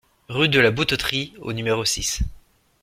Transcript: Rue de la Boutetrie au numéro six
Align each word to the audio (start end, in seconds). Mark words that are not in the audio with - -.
Rue 0.29 0.49
de 0.49 0.59
la 0.59 0.71
Boutetrie 0.71 1.35
au 1.41 1.53
numéro 1.53 1.85
six 1.85 2.21